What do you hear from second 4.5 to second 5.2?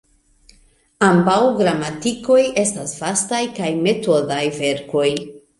verkoj.